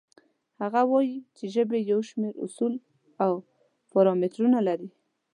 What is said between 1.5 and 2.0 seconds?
ژبې یو